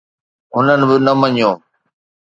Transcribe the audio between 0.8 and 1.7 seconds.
به نه مڃيو.